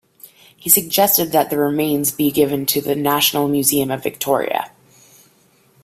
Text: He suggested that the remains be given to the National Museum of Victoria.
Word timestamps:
He 0.57 0.67
suggested 0.71 1.31
that 1.31 1.51
the 1.51 1.59
remains 1.59 2.09
be 2.09 2.31
given 2.31 2.65
to 2.65 2.81
the 2.81 2.95
National 2.95 3.47
Museum 3.47 3.91
of 3.91 4.01
Victoria. 4.01 4.71